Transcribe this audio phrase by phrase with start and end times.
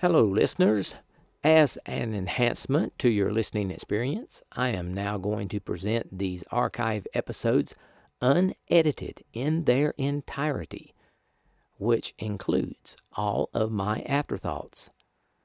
[0.00, 0.96] Hello, listeners.
[1.44, 7.06] As an enhancement to your listening experience, I am now going to present these archive
[7.12, 7.74] episodes
[8.22, 10.94] unedited in their entirety,
[11.76, 14.90] which includes all of my afterthoughts.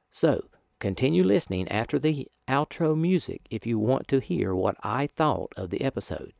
[0.09, 0.45] So,
[0.79, 5.69] continue listening after the outro music if you want to hear what I thought of
[5.69, 6.31] the episode.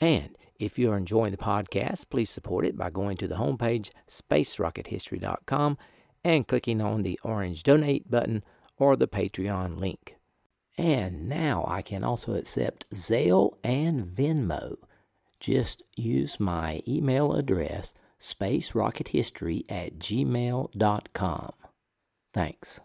[0.00, 5.76] And if you're enjoying the podcast, please support it by going to the homepage spacerockethistory.com
[6.24, 8.42] and clicking on the orange donate button
[8.76, 10.16] or the Patreon link.
[10.76, 14.76] And now I can also accept Zelle and Venmo.
[15.40, 21.52] Just use my email address, spacerockethistory at gmail.com.
[22.32, 22.80] Thanks.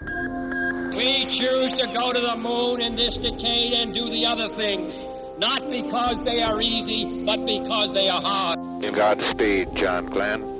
[0.00, 4.94] We choose to go to the moon in this decade and do the other things,
[5.38, 8.58] not because they are easy, but because they are hard.
[8.94, 10.57] Godspeed, John Glenn.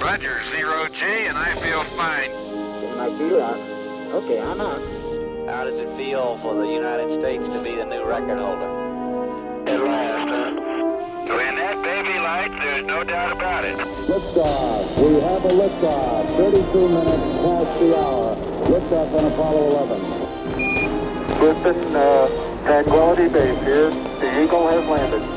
[0.00, 2.30] Roger, zero G, and I feel fine.
[3.00, 3.58] I feel out.
[4.22, 4.80] Okay, I'm out.
[5.48, 8.68] How does it feel for the United States to be the new record holder?
[9.66, 10.52] At last, huh?
[11.34, 13.76] When that baby lights, there's no doubt about it.
[13.76, 14.96] Liftoff.
[15.00, 16.36] We have a liftoff.
[16.36, 18.36] 32 minutes past the hour.
[18.68, 20.26] Liftoff on Apollo 11.
[21.40, 23.90] Houston, uh, Tranquility Base here.
[23.90, 25.35] The Eagle has landed.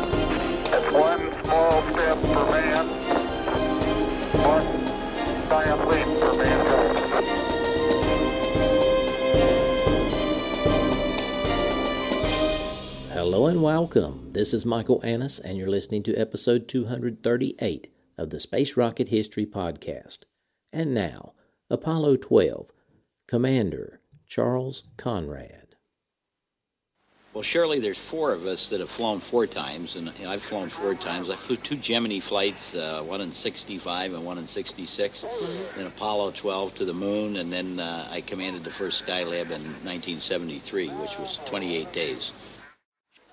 [13.39, 14.33] Hello and welcome.
[14.33, 17.87] This is Michael Annis, and you're listening to episode 238
[18.17, 20.25] of the Space Rocket History Podcast.
[20.73, 21.31] And now,
[21.69, 22.73] Apollo 12,
[23.29, 25.77] Commander Charles Conrad.
[27.33, 30.93] Well, surely there's four of us that have flown four times, and I've flown four
[30.95, 31.29] times.
[31.29, 35.25] I flew two Gemini flights, uh, one in 65 and one in 66,
[35.77, 39.63] then Apollo 12 to the moon, and then uh, I commanded the first Skylab in
[39.87, 42.33] 1973, which was 28 days.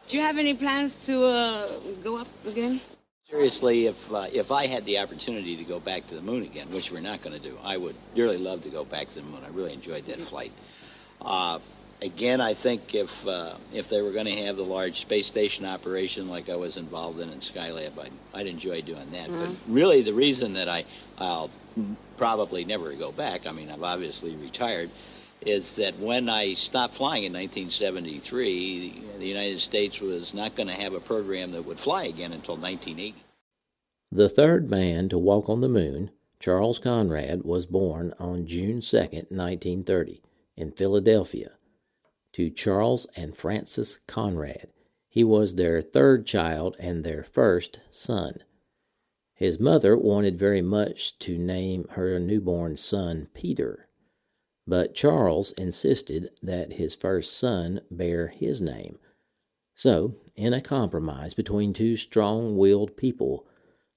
[0.08, 1.68] Do you have any plans to uh,
[2.04, 2.80] go up again?
[3.28, 6.68] Seriously, if uh, if I had the opportunity to go back to the moon again,
[6.70, 9.22] which we're not going to do, I would really love to go back to the
[9.22, 9.40] moon.
[9.44, 10.52] I really enjoyed that flight.
[11.20, 11.58] Uh,
[12.02, 15.66] again, I think if uh, if they were going to have the large space station
[15.66, 19.28] operation like I was involved in in Skylab, I'd, I'd enjoy doing that.
[19.28, 20.84] But really, the reason that I
[21.18, 21.50] I'll
[22.16, 23.48] probably never go back.
[23.48, 24.88] I mean, I've obviously retired.
[25.44, 30.74] Is that when I stopped flying in 1973, the, United States was not going to
[30.74, 33.14] have a program that would fly again until 1980.
[34.10, 36.10] The third man to walk on the moon,
[36.40, 40.22] Charles Conrad, was born on June 2, 1930,
[40.56, 41.52] in Philadelphia,
[42.32, 44.68] to Charles and Frances Conrad.
[45.08, 48.38] He was their third child and their first son.
[49.34, 53.85] His mother wanted very much to name her newborn son Peter,
[54.66, 58.98] but Charles insisted that his first son bear his name.
[59.74, 63.46] So, in a compromise between two strong willed people,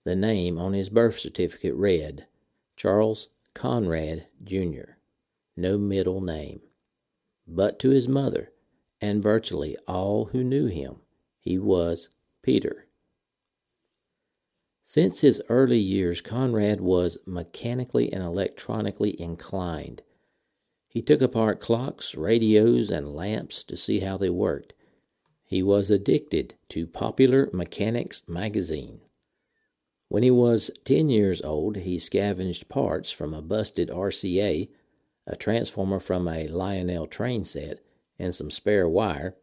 [0.06, 2.28] the name on his birth certificate read
[2.76, 4.98] Charles Conrad, Jr.,
[5.58, 6.62] no middle name.
[7.48, 8.52] But to his mother,
[9.02, 10.98] and virtually all who knew him,
[11.40, 12.10] he was
[12.44, 12.86] Peter.
[14.84, 20.02] Since his early years, Conrad was mechanically and electronically inclined.
[20.90, 24.74] He took apart clocks, radios, and lamps to see how they worked.
[25.46, 29.02] He was addicted to Popular Mechanics magazine.
[30.08, 34.70] When he was 10 years old, he scavenged parts from a busted RCA,
[35.28, 37.80] a transformer from a Lionel train set,
[38.18, 39.36] and some spare wire,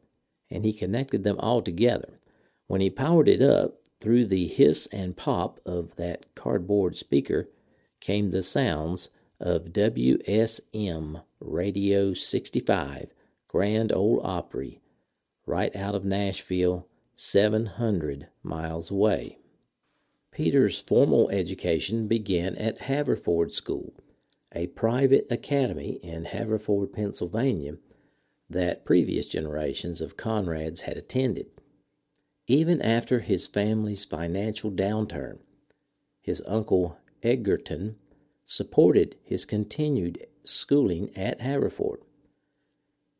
[0.51, 2.19] and he connected them all together.
[2.67, 7.49] When he powered it up, through the hiss and pop of that cardboard speaker
[8.01, 9.11] came the sounds
[9.41, 13.13] of WSM Radio 65,
[13.49, 14.81] Grand Ole Opry,
[15.45, 19.39] right out of Nashville, 700 miles away.
[20.31, 23.95] Peter's formal education began at Haverford School,
[24.55, 27.77] a private academy in Haverford, Pennsylvania,
[28.49, 31.47] that previous generations of Conrads had attended.
[32.47, 35.39] Even after his family's financial downturn,
[36.23, 37.97] his uncle Edgerton
[38.47, 42.01] supported his continued schooling at Haverford.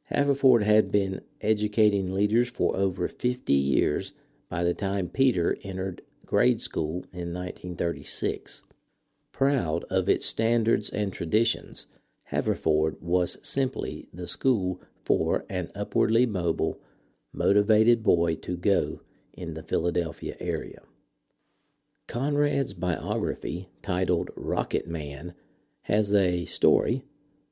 [0.05, 4.13] Haverford had been educating leaders for over 50 years
[4.49, 8.63] by the time Peter entered grade school in 1936.
[9.33, 11.89] Proud of its standards and traditions,
[12.31, 16.81] Haverford was simply the school for an upwardly mobile,
[17.33, 19.01] motivated boy to go
[19.33, 20.83] in the Philadelphia area.
[22.07, 25.35] Conrad's biography, titled Rocket Man,
[25.83, 27.03] has a story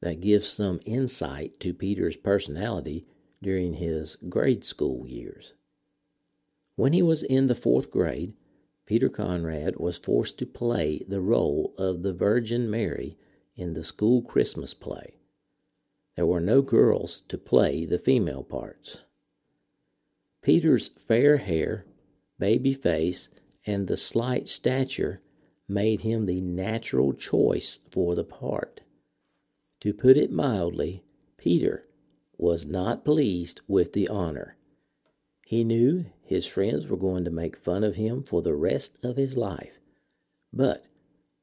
[0.01, 3.07] that gives some insight to Peter's personality
[3.43, 5.55] during his grade school years.
[6.77, 8.35] When he was in the fourth grade,
[8.87, 13.17] Peter Conrad was forced to play the role of the Virgin Mary
[13.57, 15.17] in the school Christmas play.
[16.17, 19.03] There were no girls to play the female parts.
[20.43, 21.87] Peter's fair hair,
[22.39, 23.31] baby face,
[23.67, 25.21] and the slight stature
[25.69, 28.83] made him the natural choice for the part.
[29.81, 31.03] To put it mildly,
[31.37, 31.87] Peter
[32.37, 34.57] was not pleased with the honor.
[35.47, 39.17] He knew his friends were going to make fun of him for the rest of
[39.17, 39.79] his life.
[40.53, 40.85] But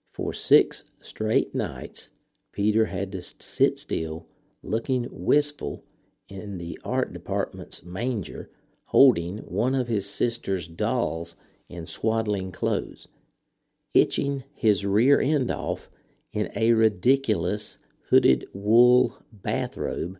[0.05, 2.11] for six straight nights,
[2.51, 4.27] Peter had to sit still,
[4.61, 5.83] looking wistful
[6.27, 8.49] in the art department's manger
[8.89, 11.37] holding one of his sister's dolls
[11.71, 13.07] in swaddling clothes,
[13.93, 15.89] itching his rear end off
[16.33, 17.79] in a ridiculous
[18.09, 20.17] hooded wool bathrobe,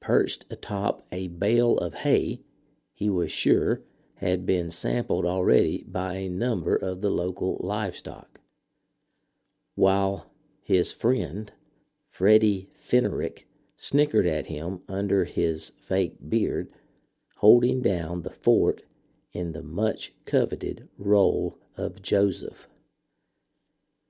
[0.00, 2.40] perched atop a bale of hay
[2.94, 3.82] he was sure
[4.16, 8.40] had been sampled already by a number of the local livestock.
[9.74, 10.30] While
[10.62, 11.52] his friend,
[12.08, 13.44] Freddie Fenrick,
[13.76, 16.70] snickered at him under his fake beard
[17.36, 18.82] holding down the fort
[19.36, 22.66] in the much coveted role of Joseph.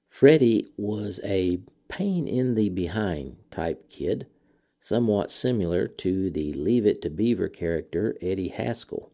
[0.09, 1.59] Freddie was a
[1.89, 4.27] pain in the behind type kid,
[4.79, 9.11] somewhat similar to the Leave It to Beaver character Eddie Haskell.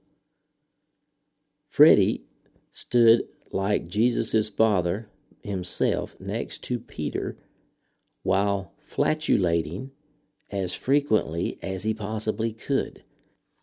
[1.66, 2.24] Freddie
[2.70, 5.08] stood like Jesus' father
[5.42, 7.38] himself next to Peter
[8.22, 9.90] while flatulating
[10.50, 13.02] as frequently as he possibly could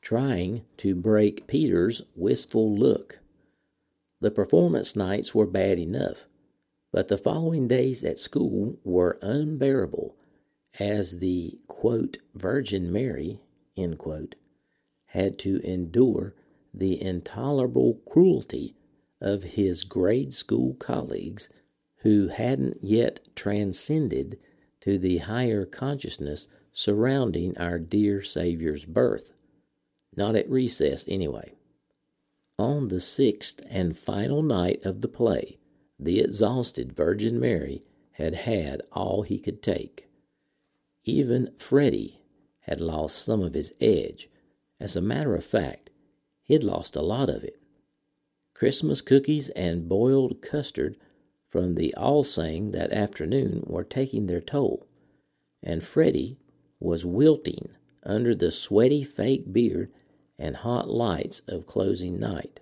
[0.02, 3.20] trying to break Peter's wistful look.
[4.22, 6.28] The performance nights were bad enough,
[6.92, 10.16] but the following days at school were unbearable
[10.80, 13.40] as the quote, Virgin Mary
[13.98, 14.36] quote,
[15.08, 16.36] had to endure
[16.74, 18.76] the intolerable cruelty
[19.22, 21.50] of his grade school colleagues
[22.00, 24.38] who hadn't yet transcended
[24.82, 29.34] to the higher consciousness surrounding our dear Savior's birth.
[30.16, 31.54] Not at recess, anyway.
[32.58, 35.60] On the sixth and final night of the play,
[35.98, 37.84] the exhausted Virgin Mary
[38.14, 40.10] had had all he could take.
[41.06, 42.20] Even Freddie
[42.62, 44.28] had lost some of his edge.
[44.80, 45.90] As a matter of fact,
[46.44, 47.62] he'd lost a lot of it.
[48.54, 50.98] Christmas cookies and boiled custard
[51.48, 54.86] from the All Sing that afternoon were taking their toll,
[55.64, 56.38] and Freddie
[56.80, 57.70] was wilting
[58.04, 59.92] under the sweaty fake beard
[60.40, 62.62] and hot lights of closing night,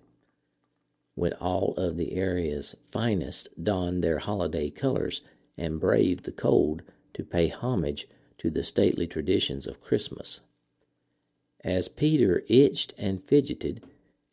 [1.13, 5.21] when all of the area's finest donned their holiday colors
[5.57, 6.81] and braved the cold
[7.13, 8.07] to pay homage
[8.37, 10.41] to the stately traditions of Christmas.
[11.63, 13.83] As Peter itched and fidgeted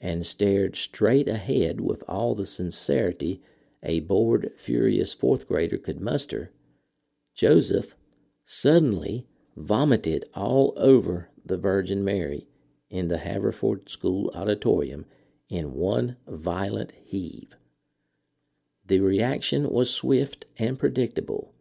[0.01, 3.41] and stared straight ahead with all the sincerity
[3.83, 6.51] a bored, furious fourth grader could muster,
[7.35, 7.95] Joseph
[8.45, 9.27] suddenly
[9.57, 12.47] vomited all over the Virgin Mary
[12.91, 15.07] in the Haverford School auditorium
[15.49, 17.57] in one violent heave.
[18.87, 21.55] The reaction was swift and predictable.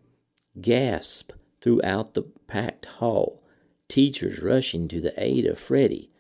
[0.60, 1.32] Gasp
[1.62, 3.44] throughout the packed hall,
[3.88, 6.12] teachers rushing to the aid of Freddie,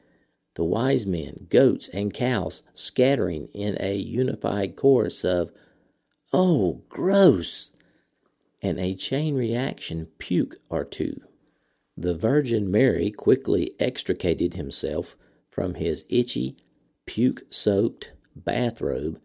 [0.56, 5.51] the wise men, goats, and cows scattering in a unified chorus of,
[6.32, 7.72] Oh, gross!
[8.62, 11.18] and a chain reaction puke or two.
[11.96, 15.16] The Virgin Mary quickly extricated himself
[15.50, 16.58] from his itchy,
[17.06, 19.20] puke soaked bathrobe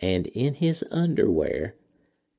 [0.00, 1.74] and in his underwear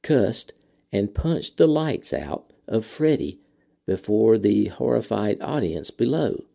[0.01, 0.53] cussed
[0.91, 3.39] and punched the lights out of Freddie
[3.85, 6.45] before the horrified audience below.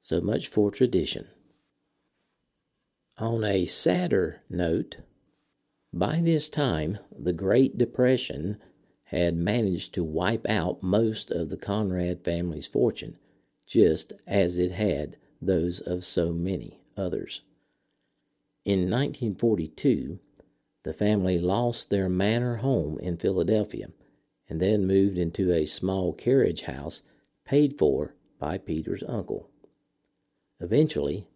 [0.00, 1.28] So much for tradition.
[3.18, 4.98] On a sadder note,
[5.92, 8.58] by this time the Great Depression
[9.10, 13.16] had managed to wipe out most of the Conrad family's fortune,
[13.66, 17.42] just as it had those of so many others.
[18.64, 20.20] In 1942,
[20.84, 23.88] the family lost their manor home in Philadelphia
[24.48, 27.02] and then moved into a small carriage house
[27.44, 29.50] paid for by Peter's uncle.
[30.60, 31.26] Eventually,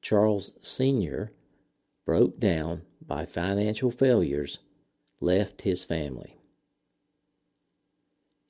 [0.00, 1.32] Charles Sr.
[2.06, 4.60] broke down by financial failures,
[5.20, 6.38] left his family.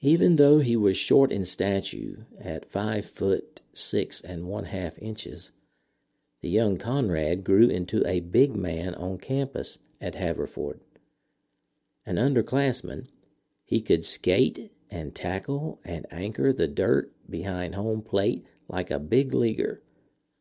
[0.04, 5.52] Even though he was short in stature, at five foot six and one half inches,
[6.42, 10.80] the young Conrad grew into a big man on campus at Haverford.
[12.04, 13.06] An underclassman,
[13.64, 19.32] He could skate and tackle and anchor the dirt behind home plate like a big
[19.32, 19.80] leaguer,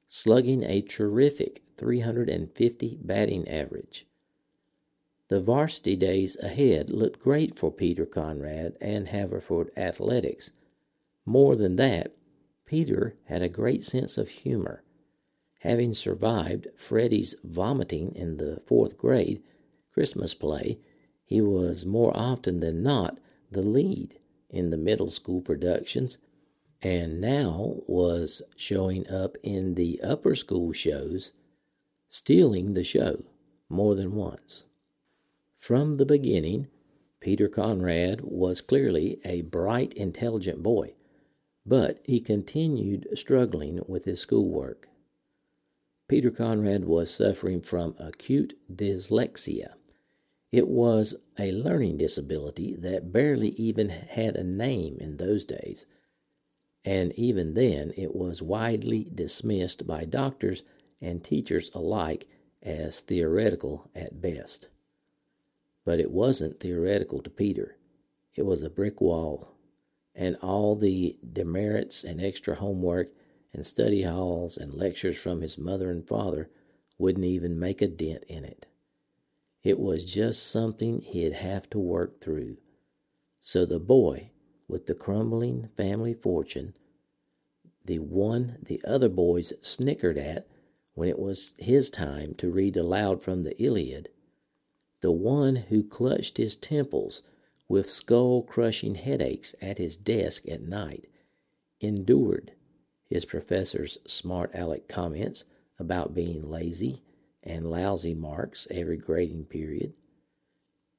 [0.07, 4.07] slugging a terrific 350 batting average.
[5.33, 10.51] The varsity days ahead looked great for Peter Conrad and Haverford athletics.
[11.25, 12.15] More than that,
[12.67, 14.83] Peter had a great sense of humor.
[15.61, 19.41] Having survived Freddie's vomiting in the fourth grade
[19.91, 20.77] Christmas play,
[21.25, 24.19] he was more often than not the lead
[24.51, 26.19] in the middle school productions
[26.79, 31.31] and now was showing up in the upper school shows,
[32.07, 33.15] stealing the show
[33.67, 34.65] more than once.
[35.63, 36.67] From the beginning,
[37.21, 40.95] Peter Conrad was clearly a bright, intelligent boy,
[41.65, 44.89] but he continued struggling with his schoolwork.
[46.09, 49.75] Peter Conrad was suffering from acute dyslexia.
[50.51, 55.85] It was a learning disability that barely even had a name in those days,
[56.83, 60.63] and even then it was widely dismissed by doctors
[60.99, 62.27] and teachers alike
[62.61, 64.67] as theoretical at best.
[65.85, 67.77] But it wasn't theoretical to Peter.
[68.35, 69.57] It was a brick wall,
[70.15, 73.09] and all the demerits and extra homework
[73.53, 76.49] and study halls and lectures from his mother and father
[76.97, 78.65] wouldn't even make a dent in it.
[79.63, 82.57] It was just something he'd have to work through.
[83.39, 84.31] So the boy,
[84.67, 86.75] with the crumbling family fortune,
[87.85, 90.47] the one the other boys snickered at
[90.93, 94.09] when it was his time to read aloud from the Iliad,
[95.03, 97.23] the one who clutched his temples
[97.67, 101.09] with skull crushing headaches at his desk at night,
[101.81, 102.53] endured
[103.09, 105.43] his professor's smart aleck comments
[105.77, 107.01] about being lazy
[107.43, 109.91] and lousy marks every grading period.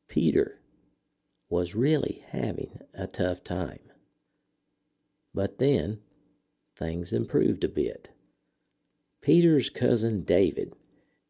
[0.06, 0.60] Peter
[1.48, 3.80] was really having a tough time.
[5.32, 6.00] But then
[6.76, 8.10] things improved a bit.
[9.22, 10.76] Peter's cousin David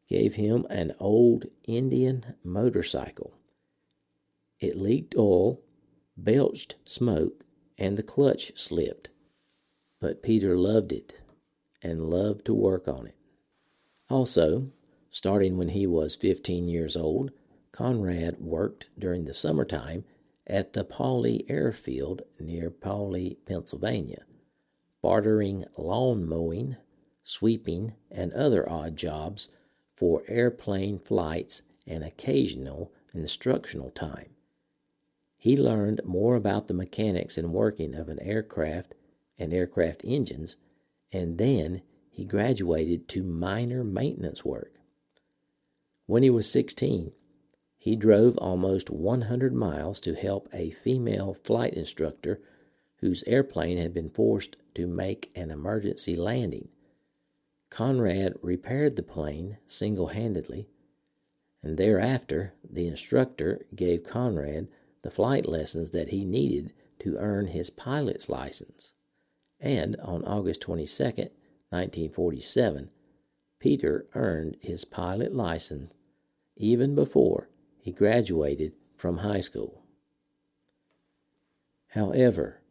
[0.07, 3.33] gave him an old Indian motorcycle.
[4.59, 5.61] It leaked oil,
[6.15, 7.43] belched smoke,
[7.77, 9.09] and the clutch slipped.
[9.99, 11.21] But Peter loved it
[11.81, 13.17] and loved to work on it.
[14.09, 14.71] Also,
[15.09, 17.31] starting when he was 15 years old,
[17.71, 20.05] Conrad worked during the summertime
[20.47, 24.23] at the Paoli Airfield near Paoli, Pennsylvania,
[25.01, 26.77] bartering lawn mowing,
[27.23, 29.49] sweeping, and other odd jobs
[29.95, 34.29] for airplane flights and occasional instructional time.
[35.37, 38.95] He learned more about the mechanics and working of an aircraft
[39.37, 40.57] and aircraft engines,
[41.11, 44.73] and then he graduated to minor maintenance work.
[46.07, 47.13] When he was 16,
[47.77, 52.41] he drove almost 100 miles to help a female flight instructor
[53.01, 56.69] whose airplane had been forced to make an emergency landing.
[57.75, 60.69] Conrad repaired the plane single handedly,
[61.61, 64.69] and thereafter the instructor gave Conrad
[65.01, 68.93] the flight lessons that he needed to earn his pilot's license.
[69.59, 72.91] And on August 22, 1947,
[73.59, 75.93] Peter earned his pilot license
[76.55, 79.83] even before he graduated from high school.
[81.89, 82.61] However,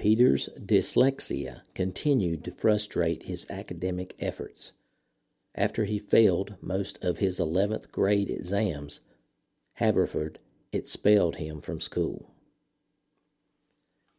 [0.00, 4.72] Peter's dyslexia continued to frustrate his academic efforts.
[5.54, 9.02] After he failed most of his 11th grade exams,
[9.74, 10.38] Haverford
[10.72, 12.30] expelled him from school.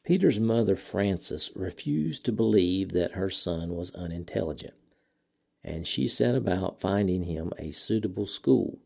[0.05, 4.75] Peter's mother, Frances, refused to believe that her son was unintelligent,
[5.63, 8.77] and she set about finding him a suitable school.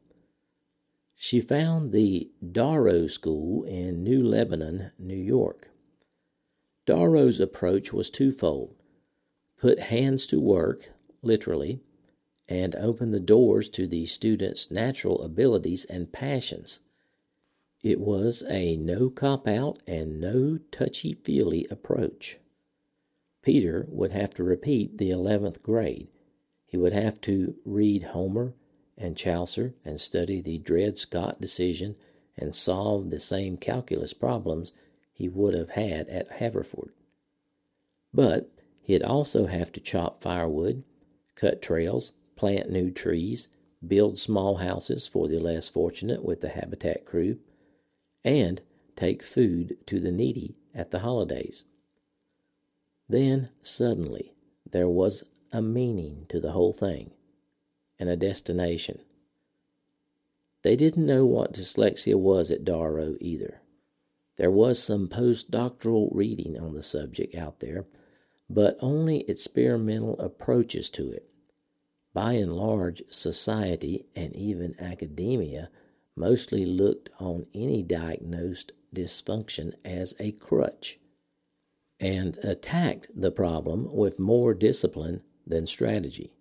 [1.18, 5.72] She found the Darrow School in New Lebanon, New York.
[6.86, 8.76] Darrow's approach was twofold
[9.58, 10.92] put hands to work,
[11.24, 11.80] literally,
[12.48, 16.82] and open the doors to the student's natural abilities and passions.
[17.82, 22.38] It was a no cop out and no touchy feely approach.
[23.42, 26.10] Peter would have to repeat the 11th grade.
[26.66, 28.54] He would have to read Homer
[28.98, 31.96] and Chaucer and study the Dred Scott decision
[32.38, 34.74] and solve the same calculus problems
[35.16, 36.92] he would have had at Haverford.
[38.14, 40.84] But he'd also have to chop firewood,
[41.36, 43.48] cut trails, plant new trees,
[43.86, 47.40] build small houses for the less fortunate with the Habitat crew,
[48.26, 48.62] and
[48.98, 51.64] take food to the needy at the holidays.
[53.08, 54.34] Then, suddenly,
[54.70, 57.12] there was a meaning to the whole thing
[57.98, 59.00] and a destination.
[60.62, 63.62] They didn't know what dyslexia was at Darrow either.
[64.38, 67.86] There was some postdoctoral reading on the subject out there,
[68.50, 71.30] but only experimental approaches to it.
[72.14, 75.70] By and large, society and even academia
[76.16, 81.00] mostly looked on any diagnosed dysfunction as a crutch
[82.00, 86.32] and attacked the problem with more discipline than strategy.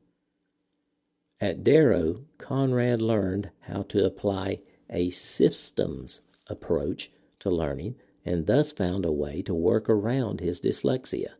[1.41, 7.11] At Darrow, Conrad learned how to apply a systems approach
[7.45, 11.35] to learning and thus found a way to work around his dyslexia.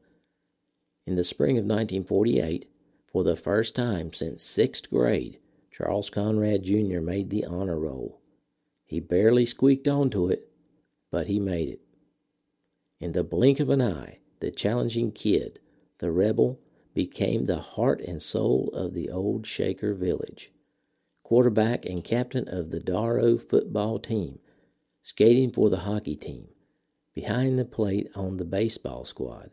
[1.06, 2.66] In the spring of 1948,
[3.11, 5.38] for the first time since sixth grade,
[5.70, 7.00] Charles Conrad Jr.
[7.00, 8.20] made the honor roll.
[8.84, 10.46] He barely squeaked onto it,
[11.11, 11.80] but he made it.
[13.00, 15.58] In the blink of an eye, the challenging kid,
[15.99, 16.61] the rebel,
[16.92, 20.52] became the heart and soul of the old Shaker village.
[21.23, 24.38] Quarterback and captain of the Darrow football team,
[25.06, 26.49] skating for the hockey team,
[27.14, 29.50] behind the plate on the baseball squad,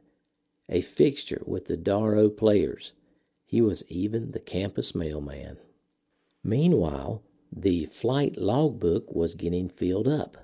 [0.70, 2.94] a fixture with the Darrow players.
[3.46, 5.58] He was even the campus mailman.
[6.42, 10.38] Meanwhile, the flight logbook was getting filled up.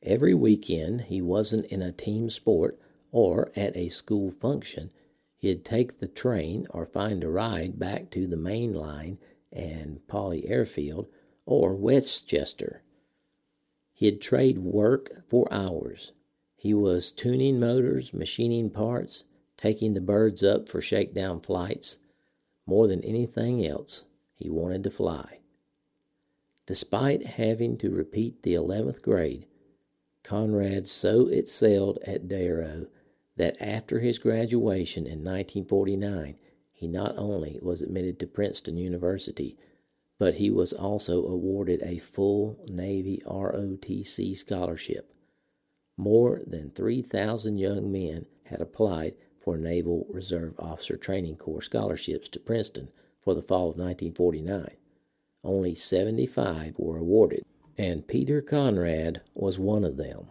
[0.00, 2.78] Every weekend he wasn't in a team sport
[3.10, 4.92] or at a school function,
[5.38, 9.18] he'd take the train or find a ride back to the main line
[9.52, 11.08] and Paoli Airfield
[11.46, 12.84] or Westchester.
[13.96, 16.12] He'd trade work for hours.
[16.54, 19.24] He was tuning motors, machining parts,
[19.56, 21.98] taking the birds up for shakedown flights.
[22.66, 25.38] More than anything else, he wanted to fly.
[26.66, 29.46] Despite having to repeat the 11th grade,
[30.22, 32.88] Conrad so excelled at Darrow
[33.36, 36.36] that after his graduation in 1949,
[36.70, 39.56] he not only was admitted to Princeton University,
[40.18, 45.12] but he was also awarded a full Navy ROTC scholarship.
[45.96, 52.40] More than 3,000 young men had applied for Naval Reserve Officer Training Corps scholarships to
[52.40, 52.88] Princeton
[53.20, 54.76] for the fall of 1949.
[55.44, 57.44] Only 75 were awarded,
[57.78, 60.28] and Peter Conrad was one of them.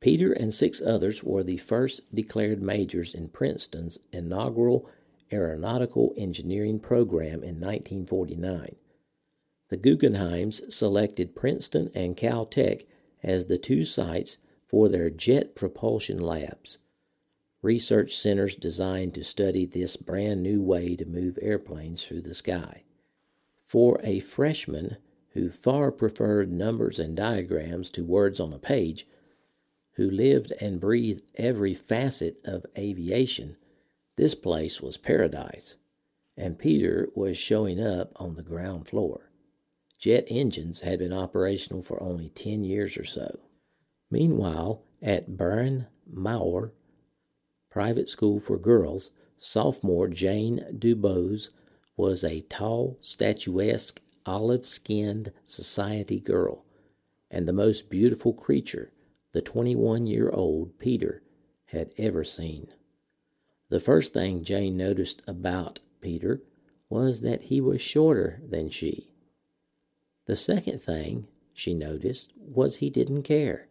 [0.00, 4.88] Peter and six others were the first declared majors in Princeton's inaugural
[5.32, 8.76] aeronautical engineering program in 1949.
[9.68, 12.84] The Guggenheims selected Princeton and Caltech
[13.22, 16.78] as the two sites for their jet propulsion labs,
[17.62, 22.84] research centers designed to study this brand new way to move airplanes through the sky.
[23.58, 24.96] For a freshman
[25.32, 29.06] who far preferred numbers and diagrams to words on a page,
[29.92, 33.56] who lived and breathed every facet of aviation,
[34.18, 35.78] this place was paradise,
[36.36, 39.30] and Peter was showing up on the ground floor.
[39.96, 43.38] Jet engines had been operational for only 10 years or so.
[44.10, 46.72] Meanwhile, at Bryn Mawr
[47.70, 51.50] Private School for Girls, sophomore Jane Dubose
[51.96, 56.64] was a tall, statuesque, olive skinned society girl,
[57.30, 58.90] and the most beautiful creature
[59.30, 61.22] the 21 year old Peter
[61.66, 62.66] had ever seen.
[63.68, 66.42] The first thing Jane noticed about Peter
[66.88, 69.10] was that he was shorter than she.
[70.26, 73.68] The second thing she noticed was he didn't care.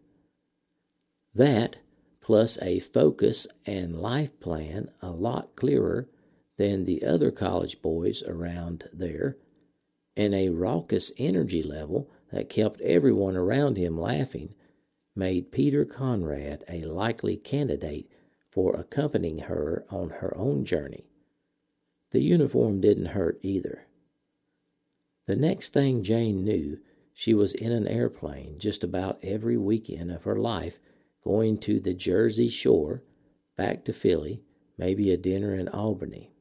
[1.34, 1.80] That,
[2.22, 6.08] plus a focus and life plan a lot clearer
[6.58, 9.38] than the other college boys around there,
[10.16, 14.56] and a raucous energy level that kept everyone around him laughing
[15.16, 18.12] made Peter Conrad a likely candidate
[18.58, 21.06] for accompanying her on her own journey.
[22.10, 23.86] The uniform didn't hurt either.
[25.28, 26.80] The next thing Jane knew,
[27.14, 30.80] she was in an airplane just about every weekend of her life,
[31.24, 33.04] going to the Jersey Shore,
[33.56, 34.42] back to Philly,
[34.76, 36.32] maybe a dinner in Albany.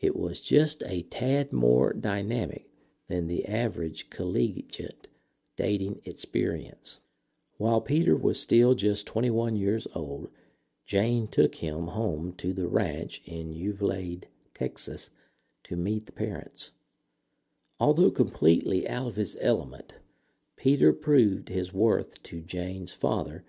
[0.00, 2.68] It was just a tad more dynamic
[3.06, 5.08] than the average collegiate
[5.58, 7.00] dating experience.
[7.58, 10.30] While Peter was still just 21 years old,
[10.86, 15.10] Jane took him home to the ranch in Uvalde, Texas,
[15.64, 16.72] to meet the parents.
[17.80, 19.94] Although completely out of his element,
[20.56, 23.44] Peter proved his worth to Jane's father,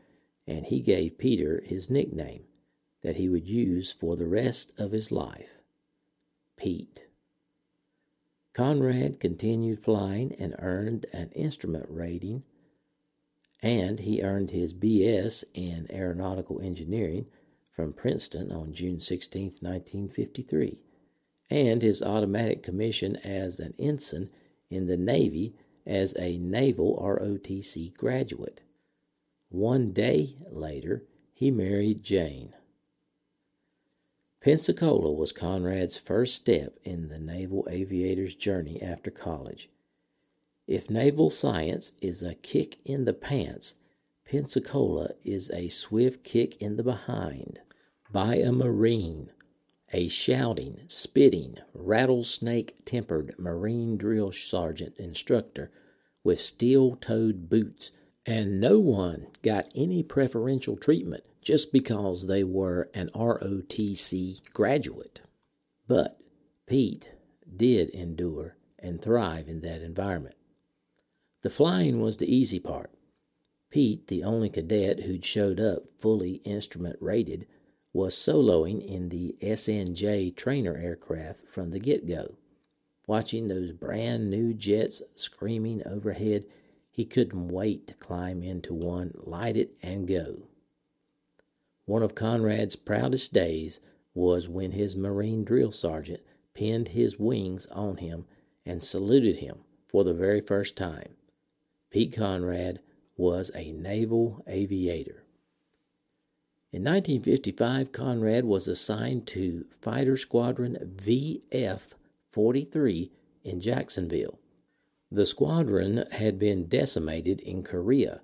[0.48, 2.44] and he gave Peter his nickname
[3.02, 5.58] that he would use for the rest of his life
[6.58, 7.06] Pete.
[8.54, 12.44] Conrad continued flying and earned an instrument rating
[13.66, 17.26] and he earned his BS in aeronautical engineering
[17.74, 20.84] from Princeton on June 16, 1953,
[21.50, 24.30] and his automatic commission as an ensign
[24.70, 28.62] in the Navy as a Naval ROTC graduate.
[29.50, 32.54] One day later, he married Jane.
[34.44, 39.70] Pensacola was Conrad's first step in the naval aviator's journey after college.
[40.68, 43.76] If naval science is a kick in the pants,
[44.26, 47.60] Pensacola is a swift kick in the behind
[48.12, 49.30] by a Marine,
[49.94, 55.70] a shouting, spitting, rattlesnake tempered Marine drill sergeant instructor
[56.24, 57.92] with steel toed boots,
[58.26, 65.22] and no one got any preferential treatment just because they were an ROTC graduate.
[65.88, 66.18] But
[66.66, 67.12] Pete
[67.56, 70.36] did endure and thrive in that environment.
[71.46, 72.90] The flying was the easy part.
[73.70, 77.46] Pete, the only cadet who'd showed up fully instrument rated,
[77.94, 82.40] was soloing in the SNJ trainer aircraft from the get go.
[83.06, 86.46] Watching those brand new jets screaming overhead,
[86.90, 90.48] he couldn't wait to climb into one, light it, and go.
[91.86, 93.80] One of Conrad's proudest days
[94.16, 96.22] was when his Marine drill sergeant
[96.56, 98.26] pinned his wings on him
[98.66, 101.15] and saluted him for the very first time.
[101.96, 102.82] Pete Conrad
[103.16, 105.24] was a naval aviator.
[106.74, 111.94] In 1955, Conrad was assigned to Fighter Squadron VF
[112.28, 113.12] 43
[113.46, 114.42] in Jacksonville.
[115.10, 118.20] The squadron had been decimated in Korea,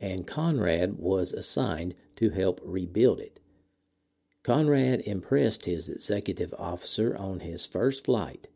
[0.00, 3.38] and Conrad was assigned to help rebuild it.
[4.42, 8.48] Conrad impressed his executive officer on his first flight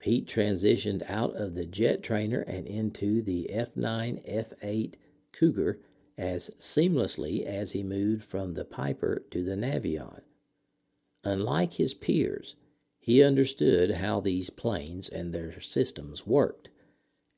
[0.00, 4.96] Pete transitioned out of the jet trainer and into the F 9 F 8
[5.32, 5.78] Cougar
[6.16, 10.22] as seamlessly as he moved from the Piper to the Navion.
[11.22, 12.56] Unlike his peers,
[12.98, 16.70] he understood how these planes and their systems worked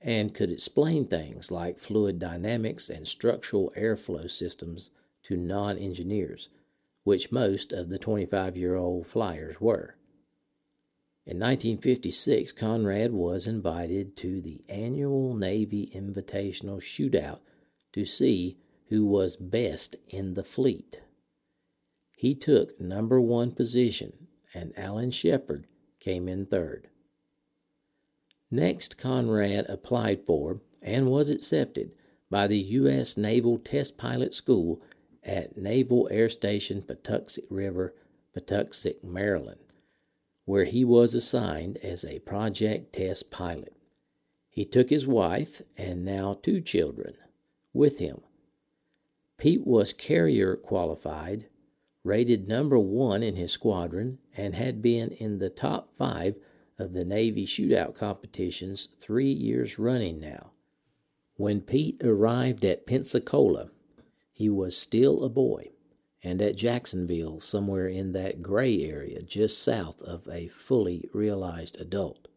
[0.00, 4.90] and could explain things like fluid dynamics and structural airflow systems
[5.24, 6.48] to non engineers,
[7.04, 9.96] which most of the 25 year old flyers were.
[11.24, 17.38] In 1956, Conrad was invited to the annual Navy Invitational Shootout
[17.92, 18.58] to see
[18.88, 21.00] who was best in the fleet.
[22.16, 25.68] He took number one position, and Alan Shepard
[26.00, 26.88] came in third.
[28.50, 31.92] Next, Conrad applied for and was accepted
[32.30, 33.16] by the U.S.
[33.16, 34.82] Naval Test Pilot School
[35.22, 37.94] at Naval Air Station Patuxent River,
[38.34, 39.61] Patuxent, Maryland
[40.44, 43.76] where he was assigned as a project test pilot.
[44.50, 47.14] He took his wife and now two children
[47.72, 48.20] with him.
[49.38, 51.46] Pete was carrier qualified,
[52.04, 56.36] rated number one in his squadron, and had been in the top five
[56.78, 60.52] of the Navy shootout competitions three years running now.
[61.36, 63.70] When Pete arrived at Pensacola,
[64.32, 65.70] he was still a boy
[66.22, 72.28] and at Jacksonville, somewhere in that gray area just south of a fully realized adult.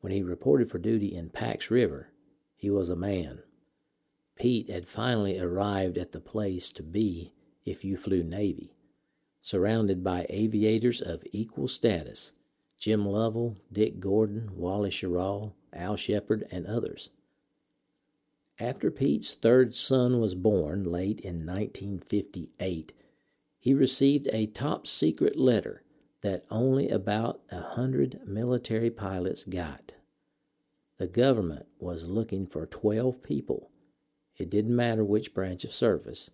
[0.00, 2.10] When he reported for duty in Pax River,
[2.56, 3.42] he was a man.
[4.36, 7.32] Pete had finally arrived at the place to be
[7.64, 8.74] if you flew Navy,
[9.40, 12.34] surrounded by aviators of equal status
[12.78, 17.10] Jim Lovell, Dick Gordon, Wally Schirra, Al Shepard, and others.
[18.60, 22.92] After Pete's third son was born late in 1958,
[23.58, 25.82] he received a top secret letter
[26.20, 29.94] that only about a hundred military pilots got.
[30.98, 33.70] The government was looking for 12 people,
[34.36, 36.30] it didn't matter which branch of service,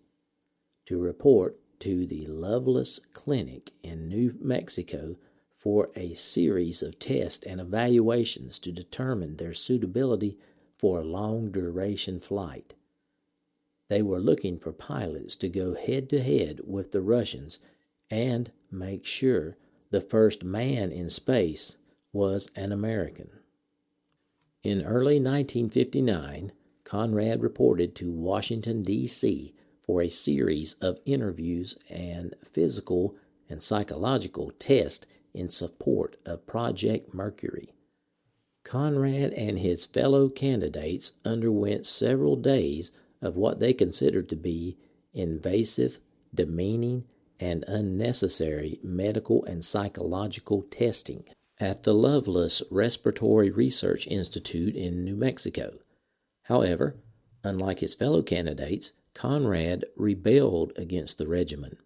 [0.84, 5.16] to report to the Lovelace Clinic in New Mexico
[5.54, 10.36] for a series of tests and evaluations to determine their suitability
[10.80, 12.72] for a long duration flight.
[13.88, 17.60] They were looking for pilots to go head to head with the Russians
[18.10, 19.58] and make sure
[19.90, 21.76] the first man in space
[22.14, 23.28] was an American.
[24.62, 26.52] In early 1959,
[26.84, 29.52] Conrad reported to Washington, D.C.
[29.84, 33.16] for a series of interviews and physical
[33.50, 37.74] and psychological tests in support of Project Mercury.
[38.70, 44.76] Conrad and his fellow candidates underwent several days of what they considered to be
[45.12, 45.98] invasive,
[46.32, 47.02] demeaning,
[47.40, 51.24] and unnecessary medical and psychological testing
[51.58, 55.78] at the Lovelace Respiratory Research Institute in New Mexico.
[56.44, 56.94] However,
[57.42, 61.76] unlike his fellow candidates, Conrad rebelled against the regimen.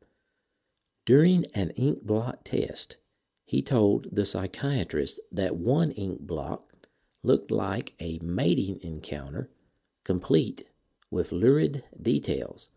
[1.06, 2.98] During an ink blot test,
[3.46, 6.73] he told the psychiatrist that one ink block
[7.24, 9.48] looked like a mating encounter,
[10.04, 10.62] complete
[11.10, 12.68] with lurid details.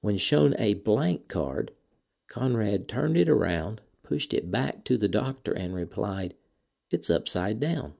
[0.00, 1.70] When shown a blank card,
[2.28, 6.34] Conrad turned it around, pushed it back to the doctor, and replied,
[6.90, 7.94] It's upside down.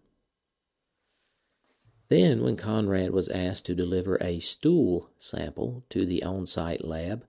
[2.09, 7.27] Then, when Conrad was asked to deliver a stool sample to the on site lab,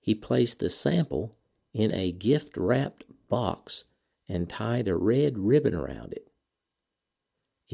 [0.00, 1.36] he placed the sample
[1.72, 3.84] in a gift wrapped box
[4.28, 6.30] and tied a red ribbon around it.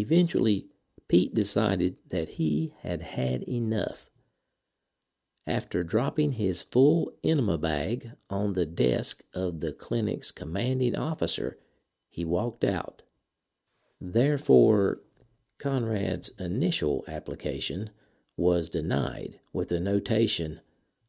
[0.00, 0.66] Eventually,
[1.08, 4.08] Pete decided that he had had enough.
[5.46, 11.58] After dropping his full enema bag on the desk of the clinic's commanding officer,
[12.08, 13.02] he walked out.
[14.00, 15.02] Therefore,
[15.58, 17.90] Conrad's initial application
[18.38, 20.62] was denied with a notation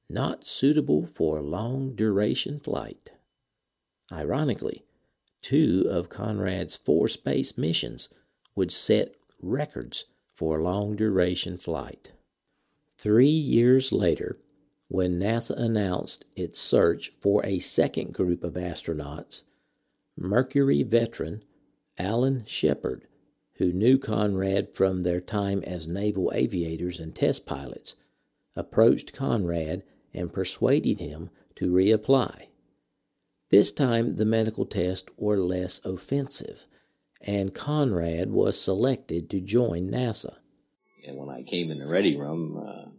[0.10, 3.14] not suitable for long duration flight.
[4.12, 4.84] Ironically,
[5.42, 8.10] two of Conrad's four space missions
[8.56, 12.14] would set records for long duration flight.
[12.98, 14.38] Three years later,
[14.88, 19.44] when NASA announced its search for a second group of astronauts,
[20.18, 21.44] Mercury veteran
[21.98, 23.08] Alan Shepard,
[23.56, 27.96] who knew Conrad from their time as naval aviators and test pilots,
[28.56, 29.84] approached Conrad
[30.14, 32.48] and persuaded him to reapply.
[33.50, 36.66] This time, the medical tests were less offensive,
[37.24, 40.38] and Conrad was selected to join NASA.
[41.06, 42.90] And when I came in the ready room, uh,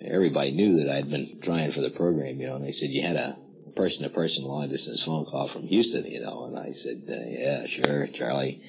[0.00, 3.02] everybody knew that I'd been trying for the program, you know, and they said, You
[3.02, 3.36] had a
[3.76, 7.14] person to person long distance phone call from Houston, you know, and I said, uh,
[7.26, 8.62] Yeah, sure, Charlie.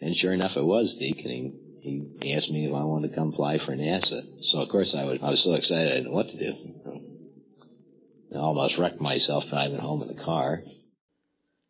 [0.00, 3.14] And sure enough, it was Deke, and he, he asked me if I wanted to
[3.14, 4.22] come fly for NASA.
[4.40, 6.74] So, of course, I, would, I was so excited I didn't know what to do.
[8.34, 10.62] I almost wrecked myself driving home in the car.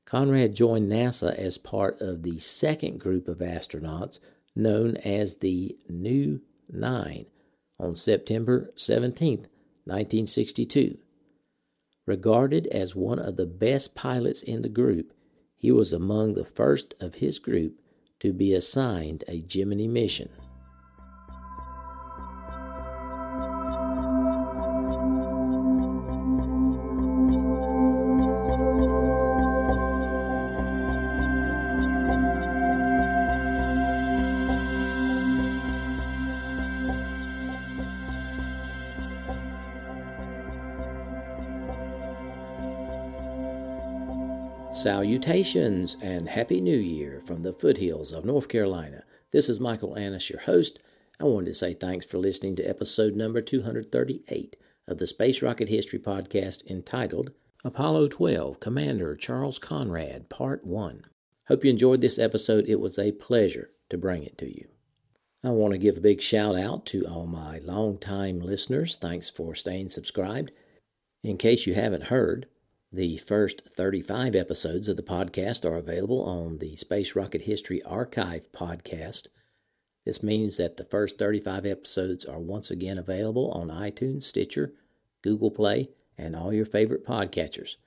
[0.05, 4.21] Conrad joined NASA as part of the second group of astronauts
[4.55, 7.27] known as the New Nine
[7.79, 9.39] on September 17,
[9.85, 10.99] 1962.
[12.07, 15.13] Regarded as one of the best pilots in the group,
[15.57, 17.81] he was among the first of his group
[18.21, 20.29] to be assigned a Gemini mission.
[45.15, 49.05] Salutations and Happy New Year from the foothills of North Carolina.
[49.31, 50.81] This is Michael Annis, your host.
[51.21, 54.57] I wanted to say thanks for listening to episode number 238
[54.89, 57.31] of the Space Rocket History Podcast entitled
[57.65, 61.05] Apollo 12 Commander Charles Conrad, Part 1.
[61.47, 62.65] Hope you enjoyed this episode.
[62.67, 64.67] It was a pleasure to bring it to you.
[65.45, 68.97] I want to give a big shout out to all my longtime listeners.
[68.97, 70.51] Thanks for staying subscribed.
[71.23, 72.49] In case you haven't heard,
[72.95, 78.53] the first 35 episodes of the podcast are available on the Space Rocket History Archive
[78.53, 79.27] podcast.
[80.07, 84.75] This means that the first 35 episodes are once again available on iTunes, Stitcher,
[85.23, 87.79] Google Play, and all your favorite podcatchers.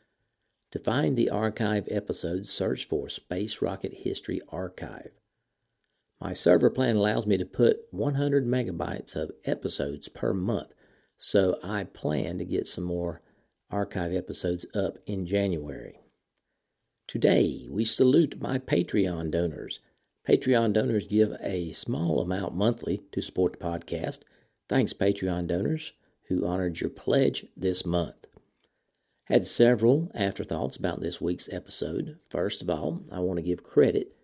[0.72, 5.12] To find the archive episodes, search for Space Rocket History Archive.
[6.20, 10.74] My server plan allows me to put 100 megabytes of episodes per month,
[11.16, 13.22] so I plan to get some more
[13.70, 16.00] archive episodes up in January.
[17.08, 19.80] Today, we salute my Patreon donors.
[20.28, 24.24] Patreon donors give a small amount monthly to support the podcast.
[24.68, 25.94] Thanks, Patreon donors,
[26.28, 28.28] who honored your pledge this month.
[29.26, 32.18] Had several afterthoughts about this week's episode.
[32.30, 34.16] First of all, I want to give credit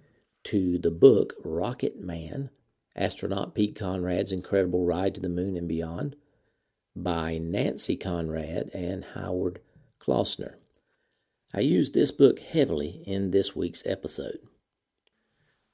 [0.45, 2.49] to the book Rocket Man
[2.95, 6.15] Astronaut Pete Conrad's Incredible Ride to the Moon and Beyond
[6.95, 9.59] by Nancy Conrad and Howard
[9.99, 10.57] Klausner.
[11.53, 14.39] I used this book heavily in this week's episode.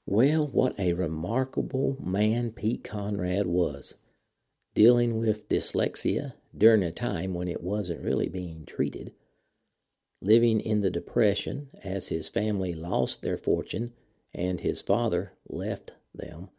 [0.05, 3.95] Well, what a remarkable man Pete Conrad was,
[4.73, 9.13] dealing with dyslexia during a time when it wasn't really being treated,
[10.21, 13.93] living in the Depression as his family lost their fortune
[14.33, 16.49] and his father left them,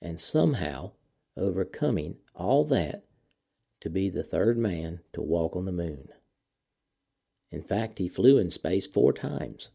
[0.00, 0.92] and somehow
[1.36, 3.03] overcoming all that
[3.84, 6.08] to be the third man to walk on the moon.
[7.50, 9.72] In fact, he flew in space four times,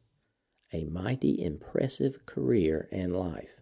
[0.74, 3.58] a mighty impressive career and life.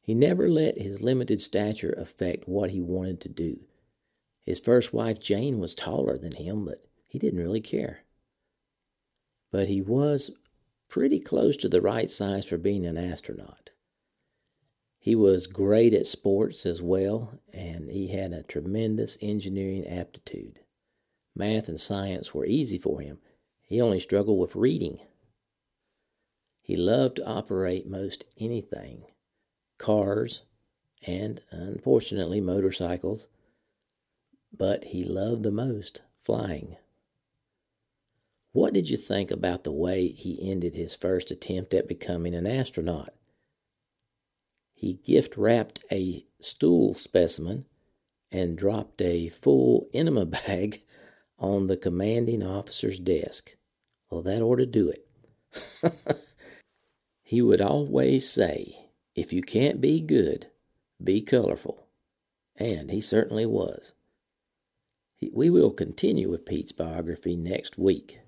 [0.00, 3.60] He never let his limited stature affect what he wanted to do.
[4.46, 8.04] His first wife, Jane, was taller than him, but he didn't really care.
[9.52, 10.30] But he was
[10.88, 13.68] pretty close to the right size for being an astronaut.
[15.02, 20.60] He was great at sports as well, and he had a tremendous engineering aptitude.
[21.34, 23.18] Math and science were easy for him.
[23.62, 24.98] He only struggled with reading.
[26.60, 29.04] He loved to operate most anything
[29.78, 30.42] cars,
[31.06, 33.28] and unfortunately motorcycles,
[34.52, 36.76] but he loved the most flying.
[38.52, 42.46] What did you think about the way he ended his first attempt at becoming an
[42.46, 43.14] astronaut?
[44.80, 47.66] He gift wrapped a stool specimen
[48.32, 50.80] and dropped a full enema bag
[51.38, 53.56] on the commanding officer's desk.
[54.08, 55.06] Well, that ought to do it.
[57.22, 60.46] he would always say, If you can't be good,
[61.04, 61.86] be colorful.
[62.56, 63.92] And he certainly was.
[65.30, 68.20] We will continue with Pete's biography next week.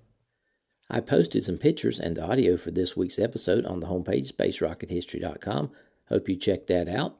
[0.87, 5.71] I posted some pictures and the audio for this week's episode on the homepage, spacerockethistory.com.
[6.09, 7.17] Hope you check that out.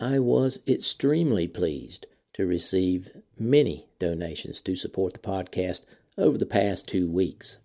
[0.00, 5.84] I was extremely pleased to receive many donations to support the podcast
[6.18, 7.58] over the past two weeks.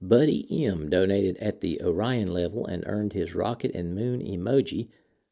[0.00, 4.88] Buddy M donated at the Orion level and earned his rocket and moon emoji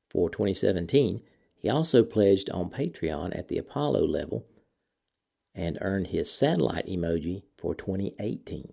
[0.09, 1.22] for 2017.
[1.57, 4.46] He also pledged on Patreon at the Apollo level
[5.55, 8.72] and earned his satellite emoji for 2018.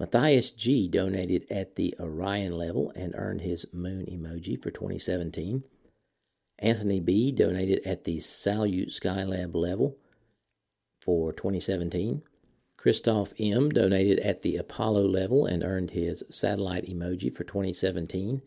[0.00, 5.64] Matthias G donated at the Orion level and earned his moon emoji for 2017.
[6.60, 9.96] Anthony B donated at the Salyut Skylab level
[11.00, 12.22] for 2017.
[12.76, 18.40] Christoph M donated at the Apollo level and earned his satellite emoji for 2017.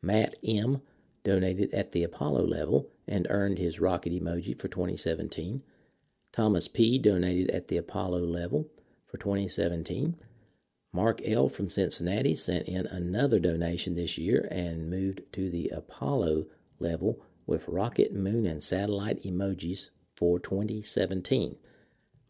[0.00, 0.80] Matt M
[1.24, 5.62] donated at the Apollo level and earned his rocket emoji for 2017.
[6.32, 6.98] Thomas P.
[6.98, 8.68] donated at the Apollo level
[9.06, 10.16] for 2017.
[10.92, 11.48] Mark L.
[11.48, 16.46] from Cincinnati sent in another donation this year and moved to the Apollo
[16.78, 21.56] level with rocket, moon, and satellite emojis for 2017.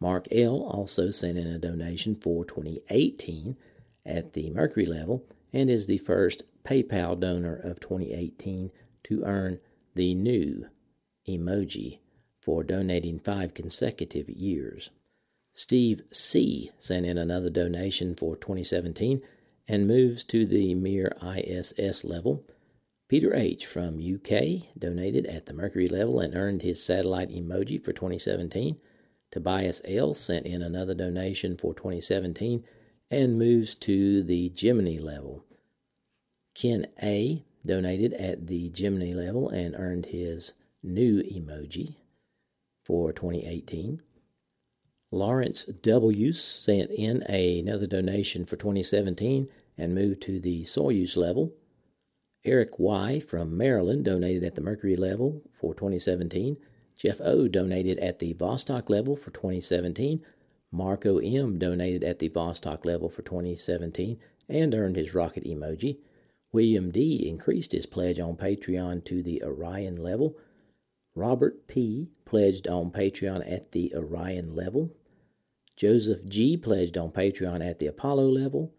[0.00, 0.62] Mark L.
[0.62, 3.56] also sent in a donation for 2018
[4.04, 8.70] at the Mercury level and is the first PayPal donor of 2018
[9.04, 9.60] to earn
[9.94, 10.66] the new
[11.28, 11.98] emoji
[12.42, 14.90] for donating five consecutive years.
[15.58, 16.70] Steve C.
[16.78, 19.20] sent in another donation for 2017
[19.66, 22.44] and moves to the Mir ISS level.
[23.08, 23.66] Peter H.
[23.66, 28.76] from UK donated at the Mercury level and earned his satellite emoji for 2017.
[29.32, 30.14] Tobias L.
[30.14, 32.62] sent in another donation for 2017
[33.10, 35.44] and moves to the Gemini level.
[36.54, 37.44] Ken A.
[37.66, 41.96] donated at the Gemini level and earned his new emoji
[42.86, 44.02] for 2018.
[45.10, 46.32] Lawrence W.
[46.32, 51.54] sent in another donation for 2017 and moved to the Soyuz level.
[52.44, 53.18] Eric Y.
[53.18, 56.58] from Maryland donated at the Mercury level for 2017.
[56.94, 57.48] Jeff O.
[57.48, 60.20] donated at the Vostok level for 2017.
[60.70, 61.58] Marco M.
[61.58, 64.18] donated at the Vostok level for 2017
[64.48, 65.98] and earned his rocket emoji.
[66.52, 67.26] William D.
[67.26, 70.36] increased his pledge on Patreon to the Orion level.
[71.18, 72.10] Robert P.
[72.24, 74.94] pledged on Patreon at the Orion level.
[75.74, 76.56] Joseph G.
[76.56, 78.72] pledged on Patreon at the Apollo level.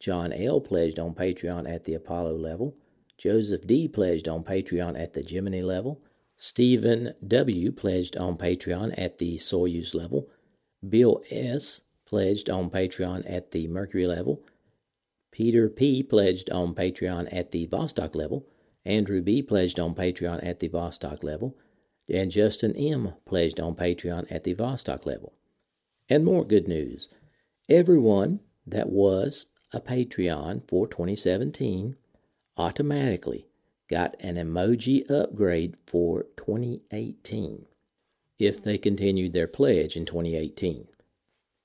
[0.00, 0.60] John L.
[0.60, 2.76] pledged on Patreon at the Apollo level.
[3.16, 3.86] Joseph D.
[3.86, 6.02] pledged on Patreon at the Gemini level.
[6.36, 7.70] Stephen W.
[7.70, 10.28] pledged on Patreon at the Soyuz level.
[10.86, 11.82] Bill S.
[12.06, 14.44] pledged on Patreon at the Mercury level.
[15.30, 16.02] Peter P.
[16.02, 18.48] pledged on Patreon at the Vostok level.
[18.84, 19.42] Andrew B.
[19.42, 21.56] pledged on Patreon at the Vostok level
[22.08, 23.14] and Justin M.
[23.24, 25.34] pledged on Patreon at the Vostok level.
[26.08, 27.08] And more good news
[27.68, 31.96] everyone that was a Patreon for 2017
[32.56, 33.46] automatically
[33.88, 37.66] got an emoji upgrade for 2018
[38.38, 40.88] if they continued their pledge in 2018.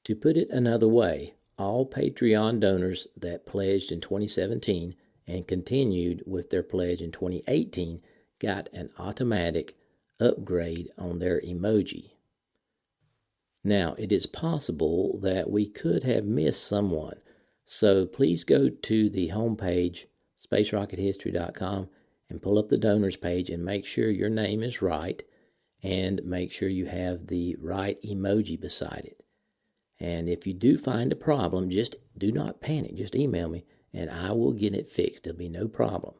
[0.05, 4.95] To put it another way, all Patreon donors that pledged in 2017
[5.27, 8.01] and continued with their pledge in 2018
[8.39, 9.75] got an automatic
[10.19, 12.11] upgrade on their emoji.
[13.63, 17.19] Now, it is possible that we could have missed someone,
[17.65, 20.05] so please go to the homepage,
[20.37, 21.89] spacerockethistory.com,
[22.29, 25.21] and pull up the donors page and make sure your name is right
[25.81, 29.23] and make sure you have the right emoji beside it.
[29.99, 32.95] And if you do find a problem, just do not panic.
[32.95, 35.23] Just email me and I will get it fixed.
[35.23, 36.15] There'll be no problem.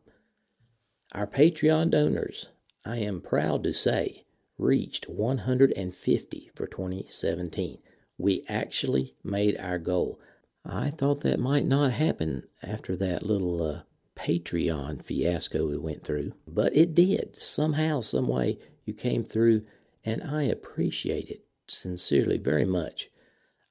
[1.13, 2.49] Our Patreon donors
[2.89, 4.25] I am proud to say,
[4.57, 7.77] reached 150 for 2017.
[8.17, 10.19] We actually made our goal.
[10.65, 13.81] I thought that might not happen after that little uh,
[14.15, 17.39] Patreon fiasco we went through, but it did.
[17.39, 19.67] Somehow, some way, you came through,
[20.03, 23.09] and I appreciate it sincerely very much.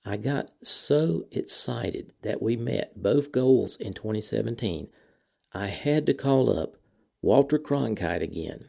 [0.04, 4.90] I got so excited that we met both goals in 2017.
[5.52, 6.76] I had to call up
[7.20, 8.68] Walter Cronkite again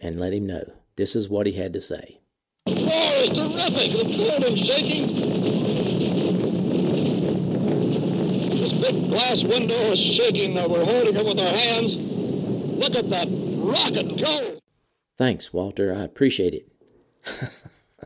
[0.00, 0.64] and let him know.
[0.96, 2.20] This is what he had to say.
[2.66, 3.90] The floor is terrific.
[3.96, 5.06] The building's shaking.
[8.60, 10.54] This big glass window is shaking.
[10.54, 11.96] We're holding it with our hands.
[11.96, 13.28] Look at that
[13.62, 14.60] rocket go.
[15.16, 15.94] Thanks, Walter.
[15.94, 16.68] I appreciate it.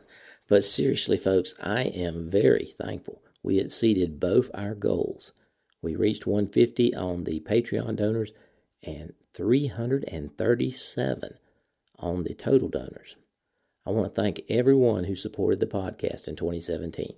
[0.49, 5.32] but seriously, folks, I am very thankful we exceeded both our goals.
[5.82, 8.32] We reached 150 on the Patreon donors
[8.82, 11.30] and 337
[12.01, 13.16] on the total donors.
[13.86, 17.14] I want to thank everyone who supported the podcast in 2017.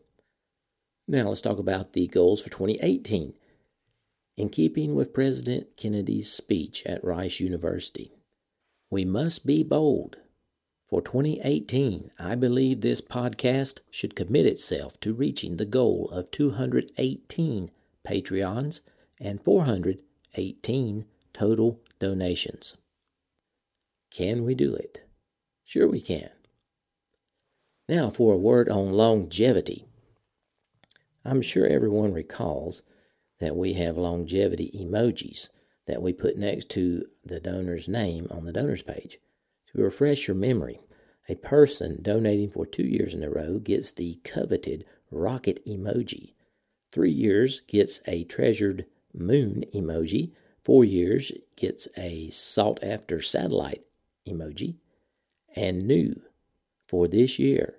[1.08, 3.34] Now let's talk about the goals for 2018.
[4.36, 8.12] In keeping with President Kennedy's speech at Rice University,
[8.90, 10.16] we must be bold.
[10.88, 17.70] For 2018, I believe this podcast should commit itself to reaching the goal of 218
[18.06, 18.80] Patreons
[19.20, 22.76] and 418 total donations.
[24.14, 25.00] Can we do it?
[25.64, 26.28] Sure, we can.
[27.88, 29.86] Now, for a word on longevity.
[31.24, 32.82] I'm sure everyone recalls
[33.40, 35.48] that we have longevity emojis
[35.86, 39.18] that we put next to the donor's name on the donor's page.
[39.68, 40.80] To refresh your memory,
[41.26, 46.34] a person donating for two years in a row gets the coveted rocket emoji.
[46.92, 48.84] Three years gets a treasured
[49.14, 50.32] moon emoji.
[50.62, 53.82] Four years gets a sought after satellite
[54.26, 54.76] emoji.
[55.54, 56.22] And new
[56.88, 57.76] for this year,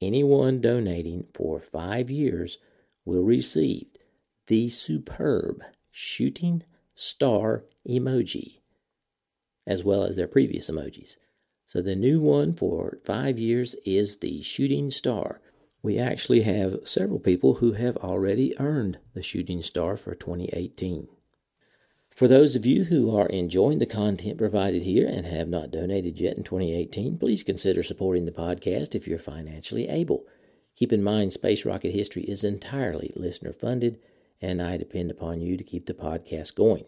[0.00, 2.58] anyone donating for five years
[3.04, 3.86] will receive
[4.46, 6.64] the superb shooting
[6.94, 8.60] star emoji,
[9.66, 11.16] as well as their previous emojis.
[11.66, 15.40] So the new one for five years is the shooting star.
[15.82, 21.08] We actually have several people who have already earned the shooting star for 2018.
[22.14, 26.20] For those of you who are enjoying the content provided here and have not donated
[26.20, 30.26] yet in 2018, please consider supporting the podcast if you're financially able.
[30.76, 33.98] Keep in mind, Space Rocket History is entirely listener funded,
[34.42, 36.84] and I depend upon you to keep the podcast going.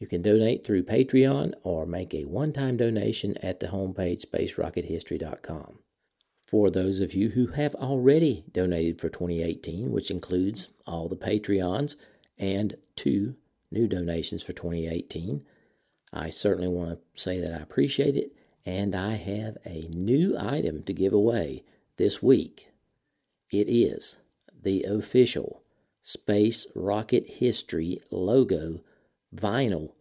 [0.00, 5.78] You can donate through Patreon or make a one time donation at the homepage spacerockethistory.com.
[6.48, 11.96] For those of you who have already donated for 2018, which includes all the Patreons,
[12.40, 13.36] and two
[13.70, 15.44] new donations for 2018.
[16.12, 18.32] I certainly want to say that I appreciate it,
[18.66, 21.62] and I have a new item to give away
[21.98, 22.72] this week.
[23.52, 24.20] It is
[24.60, 25.62] the official
[26.02, 28.80] Space Rocket History logo
[29.34, 29.92] vinyl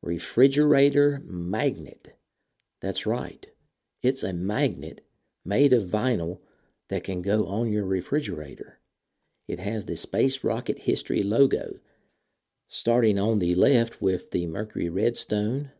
[0.00, 2.16] refrigerator magnet.
[2.80, 3.46] That's right,
[4.02, 5.06] it's a magnet
[5.44, 6.40] made of vinyl
[6.88, 8.80] that can go on your refrigerator.
[9.52, 11.74] It has the Space Rocket History logo,
[12.68, 15.72] starting on the left with the Mercury Redstone.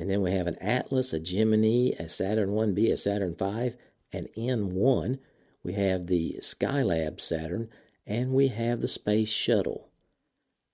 [0.00, 3.76] And then we have an Atlas, a Gemini, a Saturn 1B, a Saturn 5,
[4.12, 5.20] an N1.
[5.62, 7.68] We have the Skylab Saturn,
[8.04, 9.90] and we have the Space Shuttle.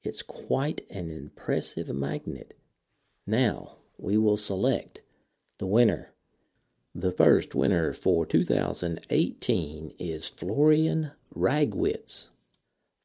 [0.02, 2.58] It's quite an impressive magnet.
[3.26, 5.02] Now we will select
[5.58, 6.14] the winner.
[6.94, 12.30] The first winner for 2018 is Florian Ragwitz.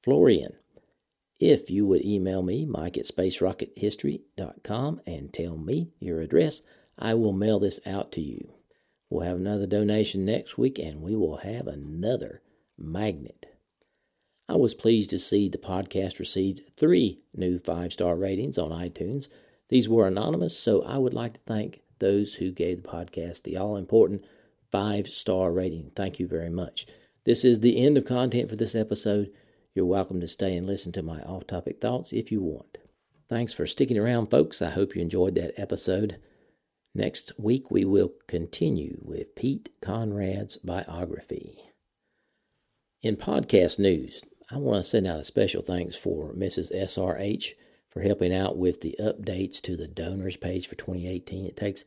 [0.03, 0.53] Florian,
[1.39, 6.61] if you would email me, mike at spacerockethistory.com, and tell me your address,
[6.97, 8.53] I will mail this out to you.
[9.09, 12.41] We'll have another donation next week, and we will have another
[12.77, 13.47] magnet.
[14.47, 19.27] I was pleased to see the podcast received three new five star ratings on iTunes.
[19.69, 23.57] These were anonymous, so I would like to thank those who gave the podcast the
[23.57, 24.23] all important
[24.71, 25.91] five star rating.
[25.95, 26.85] Thank you very much.
[27.25, 29.31] This is the end of content for this episode.
[29.73, 32.77] You're welcome to stay and listen to my off topic thoughts if you want.
[33.27, 34.61] Thanks for sticking around, folks.
[34.61, 36.19] I hope you enjoyed that episode.
[36.93, 41.57] Next week, we will continue with Pete Conrad's biography.
[43.01, 44.21] In podcast news,
[44.51, 46.71] I want to send out a special thanks for Mrs.
[46.75, 47.53] SRH
[47.89, 51.47] for helping out with the updates to the donors page for 2018.
[51.47, 51.85] It takes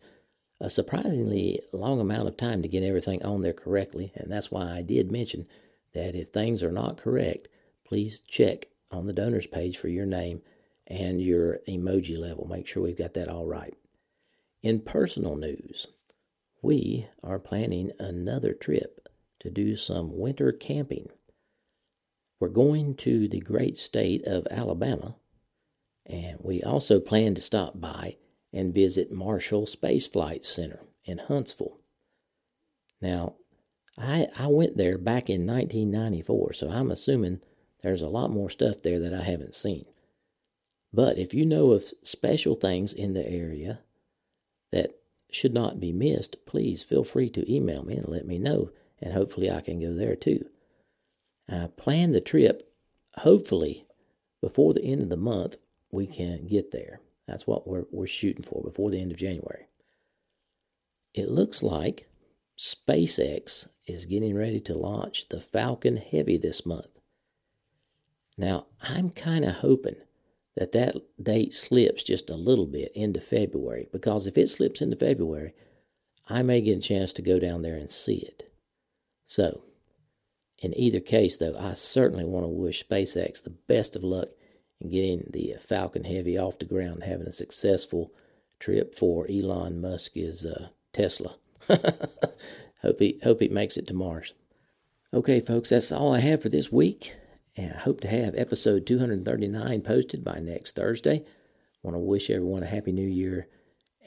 [0.60, 4.72] a surprisingly long amount of time to get everything on there correctly, and that's why
[4.72, 5.46] I did mention
[5.94, 7.48] that if things are not correct,
[7.86, 10.42] please check on the donors page for your name
[10.86, 12.46] and your emoji level.
[12.48, 13.74] Make sure we've got that all right.
[14.62, 15.86] In personal news,
[16.62, 19.08] we are planning another trip
[19.40, 21.08] to do some winter camping.
[22.40, 25.16] We're going to the great state of Alabama
[26.06, 28.16] And we also plan to stop by
[28.52, 31.78] and visit Marshall Space Flight Center in Huntsville.
[33.00, 33.34] Now,
[33.96, 37.40] I, I went there back in 1994, so I'm assuming
[37.82, 39.84] there's a lot more stuff there that I haven't seen.
[40.92, 43.80] But if you know of special things in the area
[44.72, 44.92] that
[45.30, 48.70] should not be missed, please feel free to email me and let me know,
[49.00, 50.48] and hopefully I can go there too.
[51.48, 52.62] I plan the trip,
[53.18, 53.86] hopefully,
[54.40, 55.56] before the end of the month,
[55.90, 57.00] we can get there.
[57.28, 59.66] That's what we're, we're shooting for before the end of January.
[61.14, 62.08] It looks like
[62.58, 66.88] SpaceX is getting ready to launch the Falcon Heavy this month.
[68.38, 69.96] Now, I'm kind of hoping
[70.56, 74.96] that that date slips just a little bit into February because if it slips into
[74.96, 75.52] February,
[76.28, 78.50] I may get a chance to go down there and see it.
[79.26, 79.64] So,
[80.58, 84.28] in either case, though, I certainly want to wish SpaceX the best of luck
[84.80, 88.12] in getting the Falcon Heavy off the ground, having a successful
[88.58, 91.34] trip for Elon Musk's uh, Tesla.
[92.82, 94.34] hope he hope he makes it to Mars.
[95.12, 97.16] Okay, folks, that's all I have for this week.
[97.56, 101.24] And I hope to have episode 239 posted by next Thursday.
[101.24, 101.24] I
[101.82, 103.48] want to wish everyone a happy new year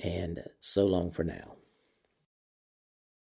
[0.01, 1.55] and so long for now.